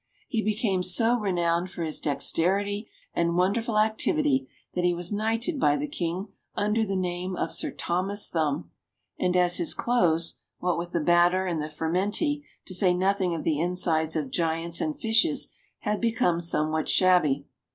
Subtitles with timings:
[0.27, 5.59] He became so re nowned for his dexterity and wonderful activity, that he was knighted
[5.59, 8.71] by the King under the name of Sir Thomas Thumb,
[9.19, 13.43] and as his clothes, what with the batter and the furmenty, to say nothing of
[13.43, 15.49] the insides of giants and fishes,
[15.81, 17.45] had become somewhat shabby.